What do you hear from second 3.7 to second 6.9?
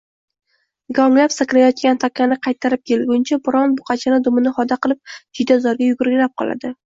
buqacha dumini xoda qilib jiydazorga yugurgilab qoladi.